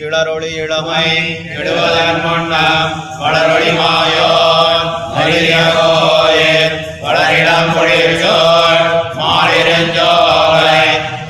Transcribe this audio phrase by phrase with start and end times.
[0.00, 1.06] கிளரொளி இளமை
[1.46, 5.56] கெடுவதன் முன்னம் வளரொளி மாயோன் மரிய
[7.02, 8.80] வளரிடம் குளிர்ச்சோள்
[9.18, 10.80] மாலிருஞ்சோலை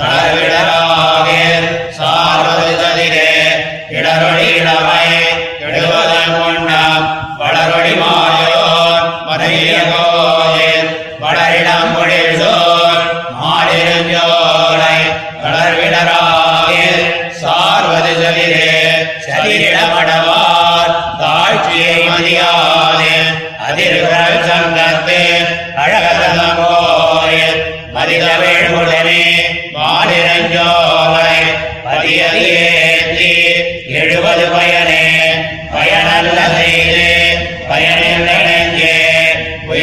[0.00, 3.26] தளர்விடராகில் சார்வது ததிரே
[3.92, 5.04] இடரொளி இளமை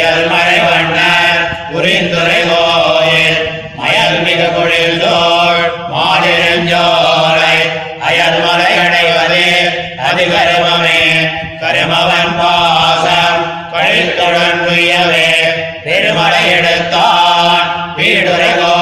[0.09, 1.39] மயல் மழை வண்ணர்
[1.77, 3.39] உரிந்துரை கோயில்
[3.77, 7.57] மயல் மிக மிகு பொழில்தோள் மாலிரஞ்சோலை
[8.07, 9.49] அயல்மலை அடைவதே
[10.03, 11.01] அது கருமமே
[11.61, 15.27] கருமவன் பாசம் கழித்துடன் உயவே
[15.83, 18.76] பெருமலை எடுத்தான் வீடுரை கோயில்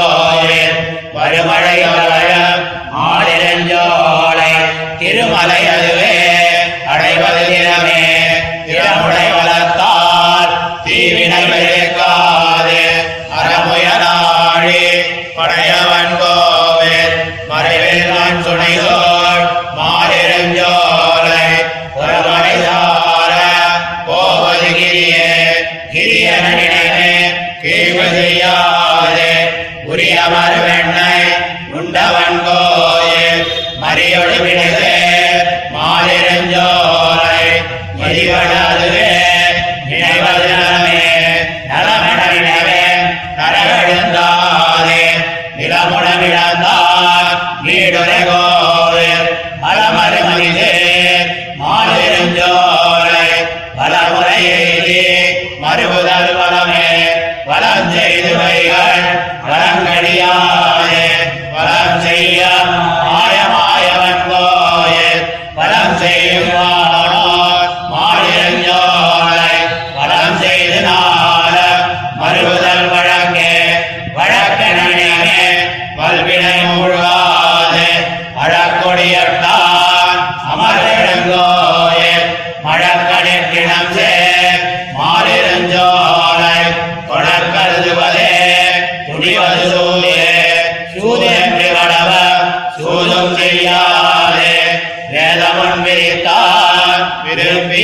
[30.29, 31.15] மறுவெண்ணை
[31.71, 33.43] உண்டவன் கோயில்.
[33.81, 34.84] மறியொடு விடுது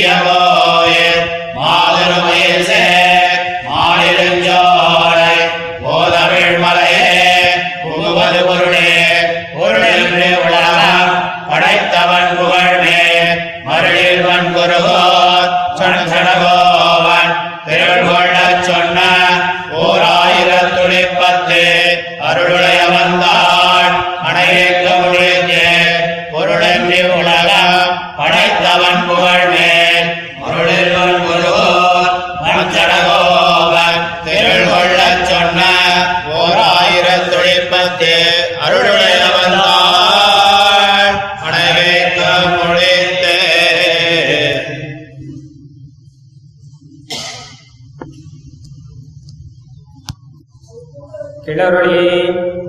[0.01, 0.07] விரும்பிய
[51.46, 52.18] கிளருளியே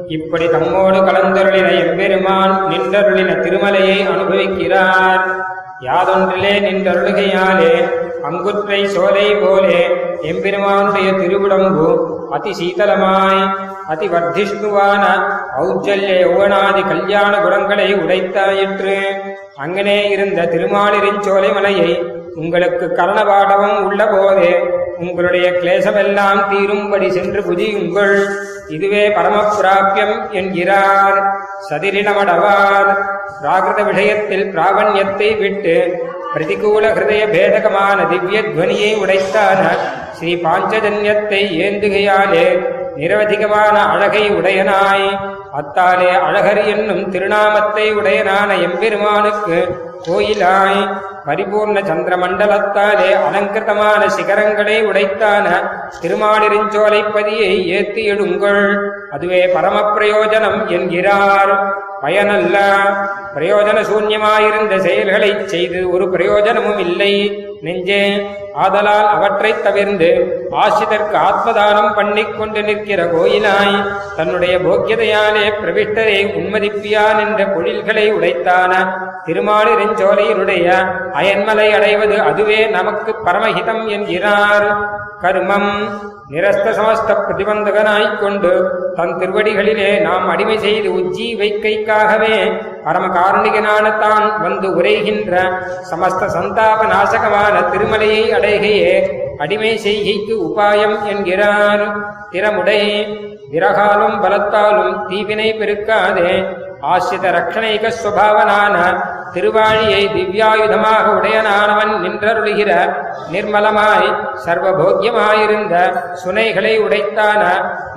[0.08, 5.22] இப்படி தம்மோடு கலந்தருளின எம்பெருமான் நின்றருளின திருமலையை அனுபவிக்கிறார்.
[5.88, 7.74] யாதொன்றிலே நின்றருளுகையாலே
[8.28, 9.80] அங்குற்றை சோலை போலே
[10.32, 11.88] எம்பெருமானுடைய திருவிடம்பு
[12.32, 13.42] அதி சீதலமாய்
[13.88, 15.04] அதி வர்திஷ்ணுவான
[15.64, 18.98] ஔஜல்ய யௌவனாதி கல்யாண குணங்களை உடைத்தாயிற்று.
[19.64, 21.92] அங்கனே இருந்த திருமாலிருஞ்சோலை மலையை
[22.36, 24.52] உங்களுக்கு கரணபாடவம் உள்ள போதே
[25.04, 28.18] உங்களுடைய கிளேசமெல்லாம் தீரும்படி சென்று புதியுங்கள்.
[28.68, 31.20] இதுவே பரமபிராபியம் என்கிறார்.
[31.70, 32.92] சதிரினமடவார்.
[33.42, 35.76] பிராகிருத விஷயத்தில் பிராவண்யத்தை விட்டு
[36.36, 39.62] பிரதிகூல ஹிருதய பேதகமான திவ்ய துவனியை உடைத்தான
[40.18, 42.48] ஸ்ரீ பாஞ்சஜன்யத்தை ஏந்துகையாலே
[42.98, 45.08] நிரவதிகமான அழகை உடையனாய்.
[45.60, 49.58] அத்தாலே அழகர் என்னும் திருநாமத்தை உடையனான எம்பெருமானுக்கு
[50.08, 50.82] கோயிலாய்.
[51.26, 55.46] பரிபூர்ண சந்திரமண்டலத்தாலே அலங்கிருதமான சிகரங்களை உடைத்தான
[56.02, 61.76] திருமாலிருஞ்சோலைப்பதியை ஏத்தி எடுங்கள் அதுவே பரம பிரயோஜனம் என்கிறார்.
[62.02, 62.58] பயனல்ல.
[63.36, 67.48] பிரயோஜன சூன்யமாயிருந்த செயல்களைச் செய்து ஒரு பிரயோஜனமும் இல்லை.
[67.62, 77.46] நெஞ்சே ஆதலால் அவற்றைத் தவிர்ந்து ஆசிதற்கு ஆத்மதானம் பண்ணிக் கொண்டு நிற்கிற கோயிலாய் தன்னுடைய போக்கியதையாலே பிரவிஷ்டரை உன்மதிப்பியான் என்ற
[77.46, 78.92] பொழில்களை உடைத்தான
[79.26, 80.66] திருமாலிருஞ்சோலையினுடைய
[81.14, 84.68] அயன்மலை அடைவது அதுவே நமக்கு பரமஹிதம் என்கிறார்.
[85.22, 85.72] கர்மம்
[86.32, 88.52] நிரஸ்த சமஸ்த பிரதிபந்தகனாய்க் கொண்டு
[88.96, 92.38] தன் திருவடிகளிலே நாம் அடிமை செய்து உஜ்ஜி வைக்கைக்காகவே
[92.86, 95.34] பரம காரணிகனான தான் வந்து உரைகின்ற
[95.92, 98.94] சமஸ்த சந்தாப நாசகமான திருமலையை அடைகையே
[99.38, 101.86] அடிமை செய்கைக்கு உபாயம் என்கிறார்.
[102.32, 102.82] திறமுடை
[103.54, 106.32] விரகாலும் பலத்தாலும் தீவினை பெருக்காதே
[106.84, 108.76] ஆசிரித ரக்ஷணைக சுவாவனான
[109.34, 112.96] திருவாழியை திவ்யாயுதமாக உடையனானவன் நின்றருளுகிற
[113.32, 114.10] நிர்மலமாய்
[114.46, 115.76] சர்வபோக்கியமாயிருந்த
[116.26, 117.42] சுனைகளை உடைத்தான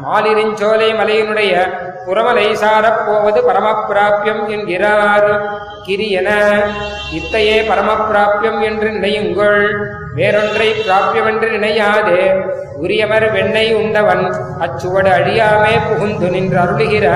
[0.05, 1.55] மாலிரிஞ்சோலை மலையினுடைய
[2.07, 5.51] புறமலை சாரப்போவது பரமப்பிராபியம் என்கிறார்.
[5.87, 6.29] கிரியன
[7.13, 9.65] இத்தையே பரமப்பிராபியம் என்று நினையுங்கள்.
[10.15, 12.45] வேறொன்றை பிராபியமென்று நினையாதே.
[12.77, 14.25] உரியவர் வெண்ணெய் உண்டவன்
[14.61, 17.07] அச்சுவடு அழியாமே புகுந்து நின்று அருளுகிற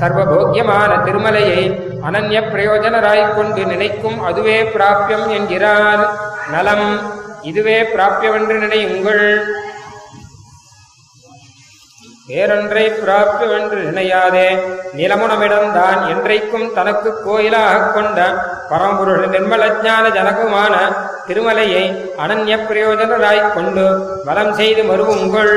[0.00, 6.08] சர்வபோக்கியமான திருமலையை அனன்ய பிரயோஜனராய்க் கொண்டு நினைக்கும் அதுவே பிராபியம் என்கிறார்
[6.50, 7.12] நலம்
[7.42, 9.44] இதுவே பிராபியவென்று நினையுங்கள்.
[12.26, 14.74] வேறொன்றை பிராப்திவென்று நினையாதே.
[14.96, 20.74] நிலமுனமிடம்தான் என்றைக்கும் தனக்கு கோயிலாகக் கொண்ட பரம்பொருள் நிர்மலஜான ஜனகுமான
[21.28, 21.84] திருமலையை
[22.24, 23.84] அனன்ய பிரயோஜனராய்க் கொண்டு
[24.28, 25.54] வலம் செய்து மருவுங்கள்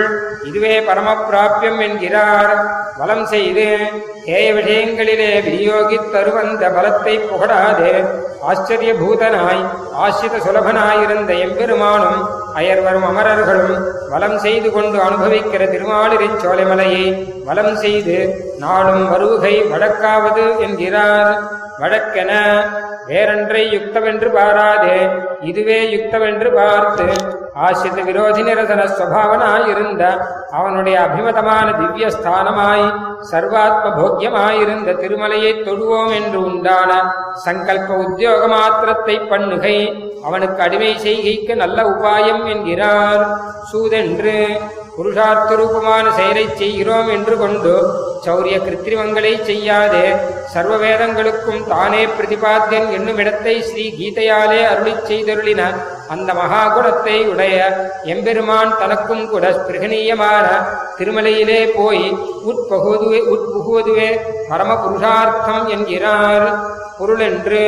[0.49, 2.53] இதுவே பரமபிராபியம் என்கிறார்.
[2.99, 3.65] வலம் செய்து
[4.37, 7.93] ஏய விஷயங்களிலே விநியோகித்தருவந்த பலத்தை புகழாதே
[8.49, 9.61] ஆச்சரியபூதனாய்
[10.03, 12.19] ஆசிரித சுலபனாயிருந்த எம்பெருமானும்
[12.59, 13.75] அயர்வரும் அமரர்களும்
[14.11, 17.05] வலம் செய்து கொண்டு அனுபவிக்கிற திருமாலிரைச் சோலைமலையை
[17.47, 18.17] வலம் செய்து
[18.63, 21.31] நாளும் வருகை வழக்காவது என்கிறார்.
[21.81, 22.31] வழக்கென
[23.09, 24.97] வேறொன்றை யுக்தவென்று பாராதே
[25.49, 27.05] இதுவே யுக்தவென்று பார்த்து
[27.65, 30.03] ஆசிரித விரோதி நிரசன சுவாவனாயிருந்த
[30.59, 32.85] அவனுடைய அபிமதமான திவ்ய ஸ்தானமாய்
[33.31, 36.91] சர்வாத்ம போக்கியமாயிருந்த திருமலையை தொழுவோம் என்று உண்டான
[37.45, 39.77] சங்கல்ப உத்தியோக மாத்திரத்தை பண்ணுகை
[40.27, 43.23] அவனுக்கு அடிமை செய்கைக்கு நல்ல உபாயம் என்கிறார்.
[43.71, 44.37] சூதென்று
[44.97, 47.73] புருஷார்த்த ரூபமான செயலை செய்கிறோம் என்று கொண்டு
[48.25, 50.05] சௌரிய கிருத்திரிமங்களை செய்யாதே
[50.53, 55.61] சர்வ வேதங்களுக்கும் தானே பிரதிபாத்தியன் என்னும் இடத்தை ஸ்ரீ கீதையாலே அருளி செய்தருளின
[56.07, 57.57] அந்த மகாகுணத்தை உடைய
[58.03, 60.45] எம்பெருமான் தனக்கும் கூட ஸ்பிருகணீயமான
[60.97, 62.05] திருமலையிலே போய்
[62.45, 64.09] உட்பகுதுவே உட்புகுவதுவே
[64.49, 66.47] பரம புருஷார்த்தம் என்கிறார்.
[66.97, 67.65] பொருளென்று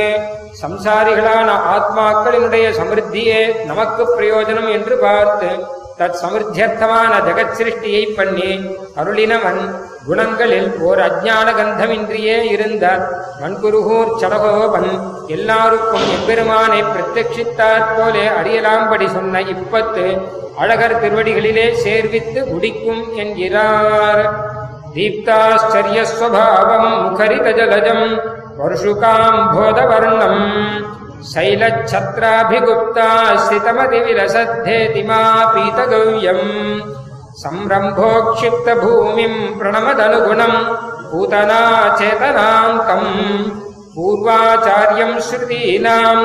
[0.62, 5.50] சம்சாரிகளான ஆத்மாக்களினுடைய சமிருத்தியே நமக்கு பிரயோஜனம் என்று பார்த்து
[6.02, 8.52] தத் சமிர்த்தியர்த்தமான ஜெகத் சிருஷ்டியை பண்ணி
[9.02, 9.60] அருளினவன்
[10.08, 12.86] குணங்களில் ஓர் அஜ்ஞான கந்தமின்றியே இருந்த
[13.42, 14.92] மண்குருகூர் சடகோபன்
[15.28, 20.06] எல்லாருக்கும் எம்பெருமானை பிரத்யட்சித்தாற் போலே அறியலாம்படி சொன்ன இப்பத்து
[20.58, 24.24] அழகர் திருவடிகளிலே சேர்வித்து முடிக்கும் என்கிறார்.
[24.96, 28.08] தீப்தாச்சரியஸ்வபாவம் முகரிதஜலஜம்
[28.58, 30.42] வருஷுகாம்போதவர்ணம்
[31.33, 33.09] शैलच्छत्राभिगुप्ता
[33.45, 35.21] स्थितमतिविलसद्धेति मा
[35.55, 36.47] पीतगव्यम्
[37.43, 40.59] सम्रम्भोक्षिप्तभूमिम् प्रणमदनुगुणम्
[41.11, 41.61] पूतना
[41.99, 43.11] चेतनाङ्कम्
[43.97, 46.23] पूर्वाचार्यम् श्रुतीनाम्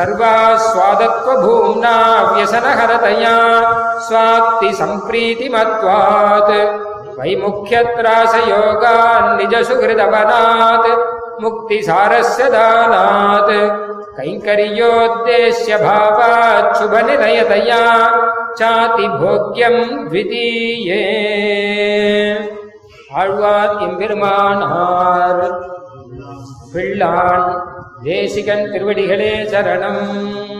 [0.00, 1.96] सर्वास्वादत्वभूम्ना
[2.34, 3.32] व्यसनहरतया
[4.06, 6.52] स्वात्ति सम्प्रीतिमत्वात्
[11.42, 13.52] मुक्ति सारस्य दानात्।
[14.16, 17.82] कैंकर्योद्देश्य भावात् शुभ कैङ्कर्योद्देश्य
[18.58, 21.04] चाति चातिभोग्यम् द्वितीये
[23.20, 23.98] आळ्वात् किम्
[26.74, 27.62] பிள்ளான்.
[28.02, 30.59] தேசிகன் திருவடிகளே சரணம்.